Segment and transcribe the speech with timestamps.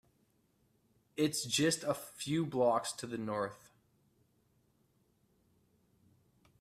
[1.15, 3.69] It’s just a few blocks to the North.